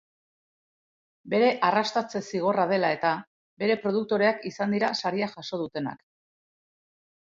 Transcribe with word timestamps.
Bere 1.33 1.49
arrastatze 1.67 2.23
zigorra 2.33 2.67
dela 2.73 2.91
eta, 2.97 3.13
bere 3.65 3.79
produktoreak 3.87 4.51
izan 4.55 4.77
dira 4.79 4.93
saria 5.05 5.33
jaso 5.39 5.65
dutenak. 5.67 6.07